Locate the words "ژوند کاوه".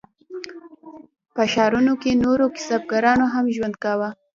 3.55-4.09